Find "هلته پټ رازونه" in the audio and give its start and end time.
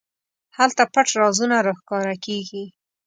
0.57-1.57